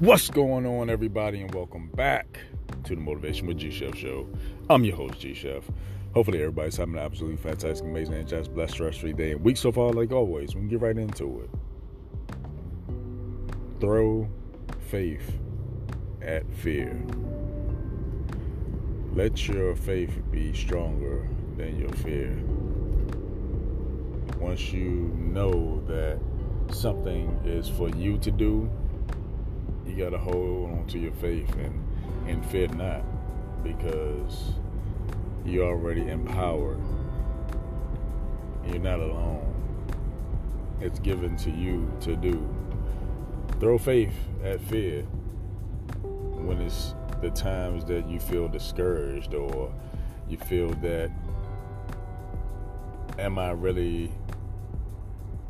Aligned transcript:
What's 0.00 0.30
going 0.30 0.64
on, 0.64 0.88
everybody, 0.88 1.42
and 1.42 1.54
welcome 1.54 1.88
back 1.88 2.40
to 2.84 2.94
the 2.94 3.00
Motivation 3.02 3.46
with 3.46 3.58
G 3.58 3.70
Chef 3.70 3.94
Show. 3.94 4.26
I'm 4.70 4.82
your 4.82 4.96
host, 4.96 5.20
G 5.20 5.34
Chef. 5.34 5.62
Hopefully, 6.14 6.38
everybody's 6.38 6.78
having 6.78 6.94
an 6.94 7.00
absolutely 7.00 7.36
fantastic, 7.36 7.86
amazing, 7.86 8.14
and 8.14 8.26
just 8.26 8.54
blessed, 8.54 8.72
stress-free 8.72 9.12
day 9.12 9.32
and 9.32 9.44
week 9.44 9.58
so 9.58 9.70
far. 9.70 9.92
Like 9.92 10.10
always, 10.10 10.54
we 10.54 10.62
get 10.68 10.80
right 10.80 10.96
into 10.96 11.42
it. 11.42 11.50
Throw 13.78 14.26
faith 14.88 15.38
at 16.22 16.50
fear. 16.50 16.98
Let 19.12 19.46
your 19.48 19.76
faith 19.76 20.18
be 20.30 20.54
stronger 20.54 21.28
than 21.58 21.78
your 21.78 21.92
fear. 21.92 22.34
Once 24.38 24.72
you 24.72 25.14
know 25.18 25.84
that 25.86 26.18
something 26.74 27.38
is 27.44 27.68
for 27.68 27.90
you 27.90 28.16
to 28.16 28.30
do, 28.30 28.70
you 29.90 30.04
got 30.04 30.10
to 30.10 30.18
hold 30.18 30.70
on 30.70 30.86
to 30.86 30.98
your 30.98 31.12
faith 31.12 31.52
and, 31.56 32.28
and 32.28 32.46
fear 32.46 32.68
not 32.68 33.02
because 33.64 34.52
you're 35.44 35.66
already 35.66 36.08
empowered. 36.08 36.80
You're 38.66 38.78
not 38.78 39.00
alone. 39.00 39.46
It's 40.80 41.00
given 41.00 41.36
to 41.38 41.50
you 41.50 41.92
to 42.02 42.14
do. 42.14 42.48
Throw 43.58 43.78
faith 43.78 44.14
at 44.44 44.60
fear 44.60 45.02
when 46.02 46.60
it's 46.60 46.94
the 47.20 47.30
times 47.30 47.84
that 47.86 48.08
you 48.08 48.20
feel 48.20 48.48
discouraged 48.48 49.34
or 49.34 49.72
you 50.28 50.38
feel 50.38 50.70
that 50.76 51.10
am 53.18 53.38
I 53.38 53.50
really 53.50 54.10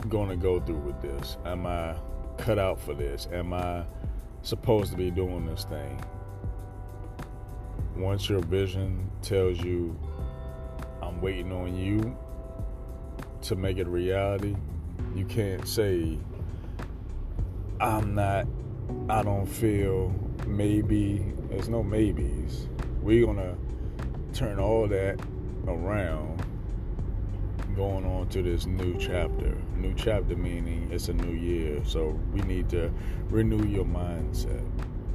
going 0.09 0.31
to 0.31 0.37
go 0.37 0.61
through 0.61 0.79
with 0.79 1.01
this? 1.03 1.37
Am 1.45 1.67
I 1.67 1.95
cut 2.39 2.59
out 2.59 2.81
for 2.81 2.95
this? 2.95 3.29
Am 3.33 3.53
I 3.53 3.85
supposed 4.43 4.91
to 4.93 4.97
be 4.97 5.11
doing 5.11 5.47
this 5.47 5.65
thing. 5.65 6.03
Once 7.97 8.29
your 8.29 8.41
vision 8.41 9.11
tells 9.23 9.59
you, 9.59 9.99
I'm 11.03 11.21
waiting 11.21 11.53
on 11.53 11.77
you 11.77 12.17
to 13.43 13.57
make 13.57 13.79
it 13.79 13.87
reality, 13.87 14.57
you 15.15 15.25
can't 15.25 15.67
say, 15.67 16.19
I'm 17.81 18.15
not, 18.15 18.47
I 19.09 19.23
don't 19.23 19.47
feel, 19.47 20.15
maybe. 20.47 21.33
There's 21.49 21.69
no 21.69 21.83
maybes. 21.83 22.69
We're 23.03 23.25
going 23.27 23.39
to 23.39 23.57
turn 24.33 24.59
all 24.59 24.87
that 24.89 25.21
around 25.67 26.40
going 27.75 28.05
on 28.05 28.29
to 28.29 28.43
this 28.43 28.67
new 28.67 28.97
chapter. 28.99 29.57
New 29.77 29.95
chapter 29.95 30.37
meaning 30.37 30.89
it's 30.93 31.09
a 31.09 31.13
new 31.13 31.33
year. 31.33 31.81
So 31.85 32.19
we 32.33 32.41
need 32.43 32.69
to 32.71 32.93
renew 33.29 33.67
your 33.67 33.85
mindset. 33.85 34.65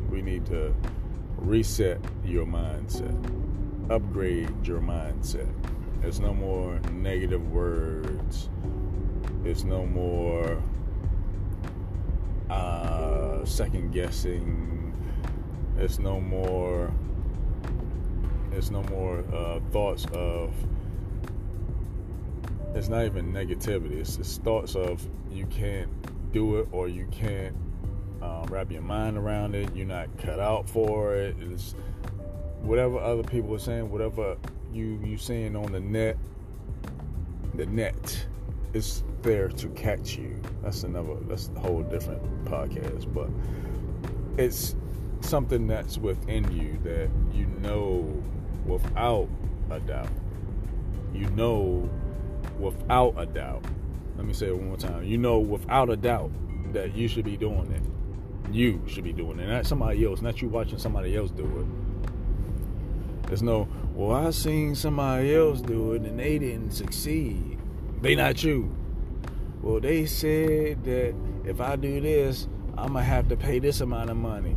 We 0.10 0.22
need 0.22 0.46
to 0.48 0.74
reset 1.38 2.00
your 2.24 2.46
mindset. 2.46 3.16
Upgrade 3.90 4.66
your 4.66 4.80
mindset. 4.80 5.52
There's 6.02 6.20
no 6.20 6.34
more 6.34 6.80
negative 6.92 7.52
words. 7.52 8.50
There's 9.44 9.64
no 9.64 9.86
more 9.86 10.62
uh, 12.50 13.46
second 13.46 13.92
guessing. 13.92 14.94
There's 15.76 16.00
no 16.00 16.20
more. 16.20 16.94
There's 18.52 18.72
no 18.72 18.84
more 18.84 19.24
uh, 19.34 19.60
thoughts 19.72 20.06
of 20.14 20.54
it's 22.76 22.90
not 22.90 23.06
even 23.06 23.32
negativity. 23.32 23.94
It's 23.94 24.18
just 24.18 24.44
thoughts 24.44 24.76
of 24.76 25.08
you 25.32 25.46
can't 25.46 25.90
do 26.34 26.58
it 26.58 26.68
or 26.74 26.90
you 26.90 27.08
can't 27.10 27.56
um, 28.22 28.46
wrap 28.50 28.70
your 28.70 28.82
mind 28.82 29.18
around 29.18 29.56
it. 29.56 29.74
You're 29.74 29.88
not 29.88 30.10
cut 30.18 30.42
out 30.42 30.70
for 30.70 31.16
it. 31.16 31.38
It's 31.40 31.74
whatever 32.62 33.00
other 33.00 33.24
people 33.24 33.56
are 33.56 33.60
saying, 33.60 33.90
whatever 33.90 34.36
you 34.74 35.00
you 35.04 35.18
seeing 35.18 35.56
on 35.56 35.72
the 35.72 35.80
net. 35.80 36.18
The 37.54 37.66
net 37.68 38.26
is 38.74 39.04
there 39.22 39.48
to 39.48 39.70
catch 39.70 40.18
you. 40.18 40.42
That's 40.62 40.84
another. 40.84 41.16
That's 41.22 41.50
a 41.56 41.60
whole 41.62 41.84
different 41.84 42.22
podcast, 42.44 43.12
but 43.14 43.30
it's 44.38 44.76
something 45.22 45.66
that's 45.66 45.98
within 45.98 46.52
you 46.52 46.78
that 46.84 47.10
you 47.34 47.46
know 47.62 48.22
without 48.66 49.30
a 49.72 49.80
doubt. 49.80 50.10
You 51.14 51.30
know 51.30 51.90
without 52.60 53.14
a 53.18 53.26
doubt. 53.26 53.64
Let 54.18 54.26
me 54.26 54.34
say 54.34 54.48
it 54.48 54.58
one 54.58 54.68
more 54.70 54.78
time. 54.78 55.04
You 55.04 55.18
know 55.18 55.40
without 55.40 55.90
a 55.90 55.98
doubt 55.98 56.32
that 56.74 56.96
you 56.96 57.08
should 57.08 57.26
be 57.26 57.38
doing 57.38 57.72
it. 57.72 58.54
You 58.54 58.82
should 58.88 59.04
be 59.04 59.14
doing 59.14 59.40
it, 59.40 59.48
not 59.48 59.66
somebody 59.66 60.06
else, 60.06 60.22
not 60.22 60.42
you 60.42 60.48
watching 60.48 60.78
somebody 60.78 61.16
else 61.16 61.32
do 61.32 61.44
it. 61.44 63.28
There's 63.28 63.42
no, 63.42 63.68
well, 63.94 64.28
I 64.28 64.30
seen 64.32 64.76
somebody 64.76 65.34
else 65.36 65.62
do 65.62 65.94
it 65.94 66.04
and 66.04 66.20
they 66.20 66.38
didn't 66.38 66.72
succeed. 66.72 67.60
They 68.02 68.16
not 68.16 68.44
you. 68.44 68.76
Well, 69.62 69.80
they 69.80 70.06
said 70.06 70.84
that 70.84 71.16
if 71.44 71.60
I 71.60 71.76
do 71.76 72.00
this, 72.00 72.48
I'm 72.78 72.94
gonna 72.94 73.04
have 73.04 73.28
to 73.30 73.38
pay 73.38 73.60
this 73.60 73.82
amount 73.82 74.10
of 74.12 74.18
money. 74.18 74.56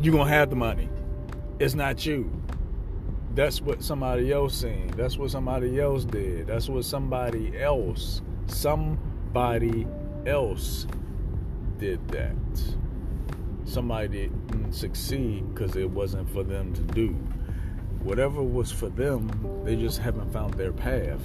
You're 0.00 0.14
gonna 0.14 0.30
have 0.30 0.50
the 0.50 0.56
money. 0.56 0.88
It's 1.58 1.74
not 1.74 2.04
you 2.04 2.30
that's 3.34 3.60
what 3.60 3.82
somebody 3.82 4.32
else 4.32 4.60
seen. 4.60 4.88
That's 4.96 5.16
what 5.16 5.30
somebody 5.30 5.80
else 5.80 6.04
did. 6.04 6.48
That's 6.48 6.68
what 6.68 6.84
somebody 6.84 7.56
else, 7.58 8.22
somebody 8.46 9.86
else 10.26 10.86
did 11.78 12.06
that. 12.08 12.34
Somebody 13.64 14.08
didn't 14.28 14.72
succeed 14.72 15.54
because 15.54 15.76
it 15.76 15.88
wasn't 15.88 16.28
for 16.30 16.42
them 16.42 16.72
to 16.74 16.80
do. 16.82 17.10
Whatever 18.02 18.42
was 18.42 18.72
for 18.72 18.88
them, 18.88 19.62
they 19.64 19.76
just 19.76 19.98
haven't 19.98 20.32
found 20.32 20.54
their 20.54 20.72
path. 20.72 21.20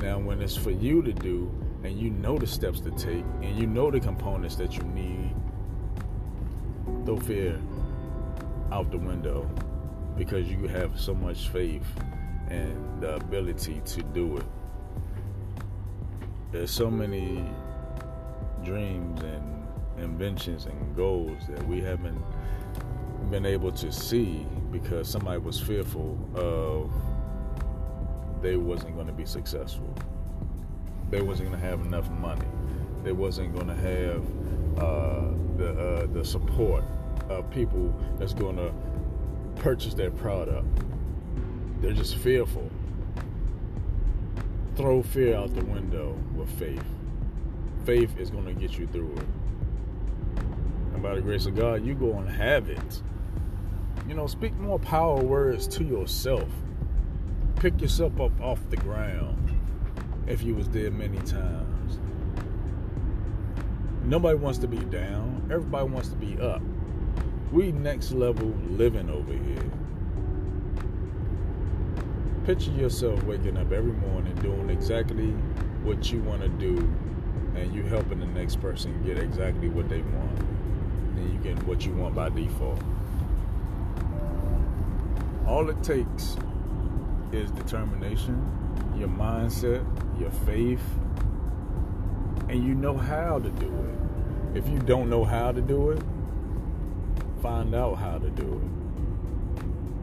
Now, 0.00 0.18
when 0.18 0.40
it's 0.40 0.56
for 0.56 0.70
you 0.70 1.02
to 1.02 1.12
do, 1.12 1.52
and 1.82 1.98
you 1.98 2.10
know 2.10 2.38
the 2.38 2.46
steps 2.46 2.80
to 2.80 2.90
take, 2.92 3.24
and 3.42 3.58
you 3.58 3.66
know 3.66 3.90
the 3.90 3.98
components 3.98 4.54
that 4.56 4.76
you 4.76 4.82
need, 4.82 5.34
throw 7.04 7.16
fear 7.18 7.60
out 8.70 8.90
the 8.90 8.98
window 8.98 9.50
because 10.18 10.50
you 10.50 10.66
have 10.66 11.00
so 11.00 11.14
much 11.14 11.48
faith 11.48 11.86
and 12.50 13.00
the 13.00 13.14
ability 13.14 13.80
to 13.86 14.02
do 14.02 14.36
it. 14.36 14.44
There's 16.50 16.72
so 16.72 16.90
many 16.90 17.44
dreams 18.64 19.22
and 19.22 19.66
inventions 19.98 20.66
and 20.66 20.96
goals 20.96 21.46
that 21.48 21.66
we 21.68 21.80
haven't 21.80 22.20
been 23.30 23.46
able 23.46 23.70
to 23.70 23.92
see 23.92 24.44
because 24.72 25.08
somebody 25.08 25.38
was 25.38 25.60
fearful 25.60 26.18
of 26.34 26.90
they 28.42 28.56
wasn't 28.56 28.94
going 28.94 29.06
to 29.06 29.12
be 29.12 29.24
successful. 29.24 29.94
They 31.10 31.22
wasn't 31.22 31.50
going 31.50 31.60
to 31.60 31.66
have 31.66 31.80
enough 31.80 32.10
money. 32.10 32.46
They 33.04 33.12
wasn't 33.12 33.54
going 33.54 33.68
to 33.68 33.74
have 33.74 34.82
uh, 34.82 35.30
the 35.56 35.70
uh, 35.70 36.06
the 36.06 36.24
support 36.24 36.84
of 37.28 37.50
people 37.50 37.94
that's 38.18 38.34
going 38.34 38.56
to 38.56 38.72
purchase 39.58 39.94
their 39.94 40.10
product. 40.10 40.66
They're 41.80 41.92
just 41.92 42.16
fearful. 42.16 42.70
Throw 44.76 45.02
fear 45.02 45.36
out 45.36 45.54
the 45.54 45.64
window 45.64 46.16
with 46.34 46.50
faith. 46.58 46.84
Faith 47.84 48.18
is 48.18 48.30
going 48.30 48.46
to 48.46 48.54
get 48.54 48.78
you 48.78 48.86
through 48.86 49.12
it. 49.16 49.26
And 50.94 51.02
by 51.02 51.14
the 51.14 51.20
grace 51.20 51.46
of 51.46 51.56
God, 51.56 51.84
you 51.84 51.94
go 51.94 52.16
and 52.18 52.28
have 52.28 52.68
it. 52.68 53.02
You 54.08 54.14
know, 54.14 54.26
speak 54.26 54.54
more 54.54 54.78
power 54.78 55.20
words 55.22 55.66
to 55.68 55.84
yourself. 55.84 56.48
Pick 57.56 57.80
yourself 57.80 58.20
up 58.20 58.40
off 58.40 58.60
the 58.70 58.76
ground 58.76 59.56
if 60.26 60.42
you 60.42 60.54
was 60.54 60.68
there 60.68 60.90
many 60.90 61.18
times. 61.18 61.98
Nobody 64.04 64.38
wants 64.38 64.58
to 64.58 64.68
be 64.68 64.78
down. 64.78 65.48
Everybody 65.52 65.88
wants 65.88 66.08
to 66.10 66.16
be 66.16 66.40
up. 66.40 66.62
We 67.50 67.72
next 67.72 68.12
level 68.12 68.52
living 68.68 69.08
over 69.08 69.32
here. 69.32 69.70
Picture 72.44 72.72
yourself 72.72 73.22
waking 73.24 73.56
up 73.56 73.72
every 73.72 73.92
morning 73.92 74.34
doing 74.36 74.68
exactly 74.68 75.30
what 75.82 76.12
you 76.12 76.20
want 76.20 76.42
to 76.42 76.48
do, 76.48 76.76
and 77.54 77.74
you 77.74 77.84
helping 77.84 78.20
the 78.20 78.26
next 78.26 78.60
person 78.60 79.02
get 79.02 79.18
exactly 79.18 79.70
what 79.70 79.88
they 79.88 80.02
want, 80.02 80.38
and 81.16 81.32
you 81.32 81.38
get 81.38 81.62
what 81.66 81.86
you 81.86 81.92
want 81.94 82.14
by 82.14 82.28
default. 82.28 82.82
All 85.46 85.70
it 85.70 85.82
takes 85.82 86.36
is 87.32 87.50
determination, 87.52 88.46
your 88.98 89.08
mindset, 89.08 89.82
your 90.20 90.30
faith, 90.30 90.82
and 92.50 92.62
you 92.62 92.74
know 92.74 92.96
how 92.96 93.38
to 93.38 93.48
do 93.48 93.66
it. 93.66 94.58
If 94.58 94.68
you 94.68 94.78
don't 94.80 95.08
know 95.08 95.24
how 95.24 95.52
to 95.52 95.62
do 95.62 95.90
it, 95.92 96.02
find 97.40 97.74
out 97.74 97.96
how 97.96 98.18
to 98.18 98.30
do 98.30 98.60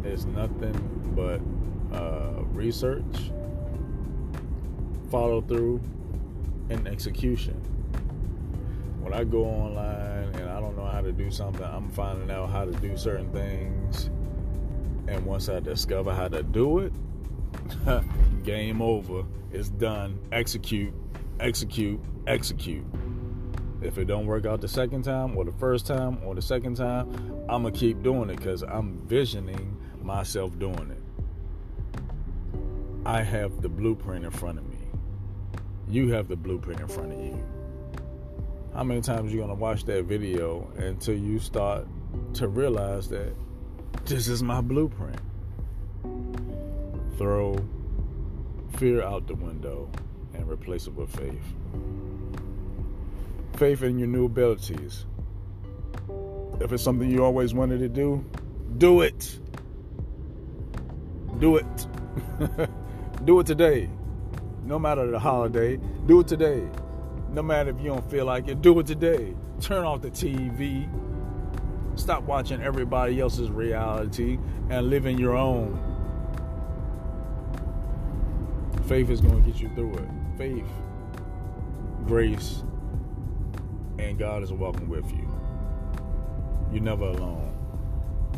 it. 0.04 0.08
It's 0.08 0.26
nothing 0.26 0.74
but 1.16 1.42
uh, 1.96 2.44
research, 2.52 3.32
follow 5.10 5.42
through, 5.42 5.82
and 6.70 6.88
execution. 6.88 7.56
When 9.02 9.14
I 9.14 9.24
go 9.24 9.46
online 9.46 10.34
and 10.36 10.50
I 10.50 10.60
don't 10.60 10.76
know 10.76 10.86
how 10.86 11.02
to 11.02 11.12
do 11.12 11.30
something, 11.30 11.64
I'm 11.64 11.90
finding 11.90 12.32
out 12.32 12.50
how 12.50 12.66
to 12.66 12.72
do 12.72 12.98
certain 12.98 13.32
things. 13.32 14.10
And 15.08 15.26
once 15.26 15.50
I 15.50 15.60
discover 15.60 16.14
how 16.14 16.28
to 16.28 16.42
do 16.42 16.80
it, 16.80 16.94
game 18.44 18.82
over. 18.82 19.24
It's 19.52 19.70
done. 19.70 20.20
Execute, 20.32 20.94
execute, 21.40 22.00
execute. 22.28 22.86
If 23.82 23.98
it 23.98 24.06
don't 24.06 24.26
work 24.26 24.46
out 24.46 24.62
the 24.62 24.68
second 24.68 25.04
time 25.04 25.38
or 25.38 25.46
the 25.46 25.52
first 25.54 25.86
time 25.86 26.20
or 26.24 26.34
the 26.34 26.42
second 26.42 26.76
time, 26.76 27.10
I'm 27.50 27.64
gonna 27.64 27.72
keep 27.72 28.02
doing 28.02 28.30
it 28.30 28.38
because 28.38 28.64
I'm 28.64 29.00
visioning 29.08 29.78
myself 30.02 30.58
doing 30.58 30.92
it. 30.92 31.02
I 33.06 33.22
have 33.22 33.62
the 33.62 33.70
blueprint 33.70 34.26
in 34.26 34.32
front 34.32 34.58
of 34.58 34.68
me. 34.68 34.78
You 35.88 36.10
have 36.10 36.28
the 36.28 36.36
blueprint 36.36 36.82
in 36.82 36.88
front 36.88 37.14
of 37.14 37.20
you. 37.20 37.46
How 38.74 38.84
many 38.84 39.02
times 39.02 39.32
you 39.32 39.40
gonna 39.40 39.54
watch 39.54 39.86
that 39.86 40.06
video 40.06 40.68
until 40.78 41.16
you 41.16 41.40
start 41.40 41.88
to 42.34 42.48
realize 42.48 43.08
that 43.10 43.34
this 44.06 44.28
is 44.28 44.42
my 44.42 44.62
blueprint? 44.62 45.20
Throw 47.18 47.58
fear 48.78 49.04
out 49.04 49.28
the 49.28 49.36
window 49.36 49.90
and 50.34 50.50
replace 50.50 50.88
it 50.88 50.94
with 50.94 51.10
faith. 51.16 51.54
Faith 53.58 53.84
in 53.84 53.98
your 53.98 54.10
new 54.10 54.26
abilities. 54.26 55.06
If 56.60 56.74
it's 56.74 56.84
something 56.84 57.10
you 57.10 57.24
always 57.24 57.54
wanted 57.54 57.80
to 57.80 57.88
do, 57.88 58.26
do 58.78 59.02
it. 59.02 59.40
Do 61.40 61.58
it. 61.58 61.88
do 63.26 63.40
it 63.40 63.48
today. 63.48 63.90
No 64.66 64.78
matter 64.78 65.10
the 65.10 65.20
holiday, 65.20 65.78
do 66.06 66.20
it 66.20 66.28
today. 66.28 66.68
No 67.30 67.42
matter 67.42 67.70
if 67.70 67.80
you 67.80 67.86
don't 67.86 68.10
feel 68.12 68.26
like 68.26 68.50
it, 68.50 68.62
do 68.62 68.78
it 68.80 68.88
today. 68.88 69.34
Turn 69.62 69.86
off 69.86 70.02
the 70.02 70.12
TV. 70.12 70.90
Stop 71.96 72.24
watching 72.24 72.62
everybody 72.62 73.22
else's 73.22 73.50
reality 73.50 74.38
and 74.70 74.90
live 74.90 75.06
in 75.06 75.18
your 75.18 75.36
own. 75.36 75.80
Faith 78.88 79.10
is 79.10 79.22
going 79.22 79.42
to 79.44 79.50
get 79.50 79.62
you 79.62 79.70
through 79.76 79.96
it. 79.96 80.10
Faith, 80.38 80.68
grace, 82.06 82.64
and 84.00 84.18
God 84.18 84.44
is 84.44 84.52
walking 84.52 84.88
with 84.88 85.10
you. 85.12 85.30
You're 86.72 86.84
never 86.84 87.06
alone. 87.06 87.54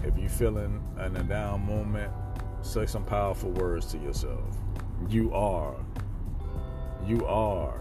If 0.03 0.17
you're 0.17 0.29
feeling 0.29 0.83
in 1.03 1.15
a 1.15 1.23
down 1.23 1.65
moment, 1.65 2.11
say 2.61 2.85
some 2.85 3.03
powerful 3.03 3.51
words 3.51 3.87
to 3.87 3.97
yourself. 3.97 4.57
You 5.09 5.33
are. 5.33 5.75
You 7.05 7.25
are. 7.25 7.79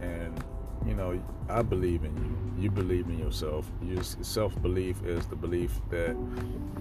And, 0.00 0.44
you 0.86 0.94
know, 0.94 1.20
I 1.48 1.62
believe 1.62 2.04
in 2.04 2.16
you. 2.16 2.62
You 2.62 2.70
believe 2.70 3.06
in 3.06 3.18
yourself. 3.18 3.70
Your 3.82 4.02
self 4.02 4.60
belief 4.60 5.02
is 5.04 5.26
the 5.26 5.36
belief 5.36 5.80
that 5.90 6.16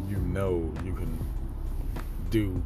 you 0.09 0.17
know 0.17 0.71
you 0.83 0.93
can 0.93 1.17
do 2.29 2.61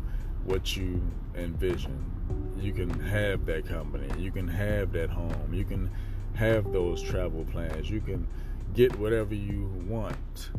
what 0.45 0.75
you 0.75 1.01
envision. 1.35 2.11
You 2.59 2.73
can 2.73 2.89
have 2.99 3.45
that 3.45 3.67
company. 3.67 4.07
You 4.21 4.31
can 4.31 4.47
have 4.47 4.91
that 4.93 5.09
home. 5.09 5.53
You 5.53 5.65
can 5.65 5.89
have 6.35 6.71
those 6.71 7.01
travel 7.01 7.45
plans. 7.45 7.89
You 7.89 8.01
can 8.01 8.27
get 8.73 8.97
whatever 8.97 9.35
you 9.35 9.65
want 9.87 10.51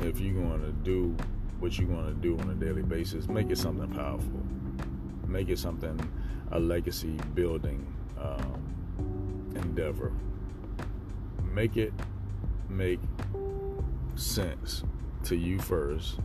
if 0.00 0.20
you're 0.20 0.34
going 0.34 0.60
to 0.60 0.72
do 0.72 1.16
what 1.58 1.78
you're 1.78 1.88
going 1.88 2.06
to 2.06 2.14
do 2.14 2.38
on 2.38 2.50
a 2.50 2.54
daily 2.54 2.82
basis. 2.82 3.28
Make 3.28 3.50
it 3.50 3.58
something 3.58 3.90
powerful. 3.90 4.40
Make 5.26 5.48
it 5.48 5.58
something 5.58 5.98
a 6.52 6.58
legacy 6.58 7.18
building 7.34 7.86
um, 8.18 9.52
endeavor. 9.54 10.12
Make 11.52 11.76
it 11.76 11.92
make 12.68 13.00
sense 14.16 14.84
to 15.24 15.36
you 15.36 15.58
first. 15.58 16.18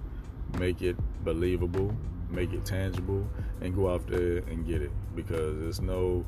Make 0.57 0.81
it 0.81 0.95
believable, 1.23 1.95
make 2.29 2.53
it 2.53 2.65
tangible, 2.65 3.27
and 3.61 3.75
go 3.75 3.93
out 3.93 4.07
there 4.07 4.37
and 4.37 4.65
get 4.65 4.81
it 4.81 4.91
because 5.15 5.59
there's 5.59 5.81
no 5.81 6.25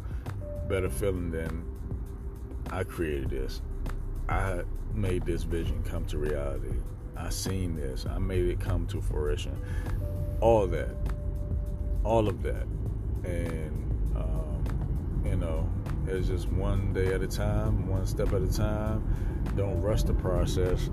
better 0.67 0.89
feeling 0.89 1.31
than 1.31 1.65
I 2.69 2.83
created 2.83 3.29
this. 3.29 3.61
I 4.29 4.61
made 4.93 5.25
this 5.25 5.43
vision 5.43 5.83
come 5.83 6.05
to 6.05 6.17
reality. 6.17 6.75
I 7.15 7.29
seen 7.29 7.75
this. 7.75 8.05
I 8.05 8.19
made 8.19 8.45
it 8.45 8.59
come 8.59 8.85
to 8.87 9.01
fruition. 9.01 9.59
All 10.41 10.67
that, 10.67 10.95
all 12.03 12.27
of 12.27 12.43
that, 12.43 12.67
and 13.23 14.15
um, 14.15 15.23
you 15.25 15.35
know, 15.35 15.67
it's 16.07 16.27
just 16.27 16.47
one 16.49 16.93
day 16.93 17.13
at 17.13 17.21
a 17.21 17.27
time, 17.27 17.87
one 17.87 18.05
step 18.05 18.33
at 18.33 18.41
a 18.41 18.51
time. 18.51 19.03
Don't 19.55 19.81
rush 19.81 20.03
the 20.03 20.13
process. 20.13 20.89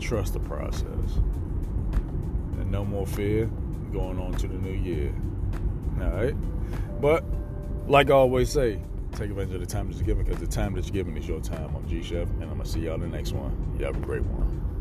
Trust 0.00 0.34
the 0.34 0.40
process 0.40 1.18
and 2.64 2.70
no 2.70 2.84
more 2.84 3.06
fear 3.06 3.46
going 3.92 4.18
on 4.18 4.32
to 4.32 4.48
the 4.48 4.54
new 4.54 4.72
year. 4.72 5.14
All 6.00 6.10
right? 6.10 6.34
But, 7.00 7.24
like 7.86 8.10
I 8.10 8.14
always 8.14 8.50
say, 8.50 8.80
take 9.12 9.30
advantage 9.30 9.54
of 9.54 9.60
the 9.60 9.66
time 9.66 9.88
that 9.88 9.96
you're 9.96 10.06
given 10.06 10.24
because 10.24 10.40
the 10.40 10.46
time 10.46 10.74
that 10.74 10.84
you're 10.84 10.92
given 10.92 11.16
is 11.16 11.28
your 11.28 11.40
time. 11.40 11.74
I'm 11.76 11.86
G 11.88 12.02
Chef, 12.02 12.28
and 12.28 12.42
I'm 12.44 12.50
going 12.50 12.62
to 12.62 12.68
see 12.68 12.80
y'all 12.80 12.94
in 12.94 13.00
the 13.00 13.08
next 13.08 13.32
one. 13.32 13.76
You 13.78 13.84
have 13.84 13.96
a 13.96 14.00
great 14.00 14.22
one. 14.22 14.73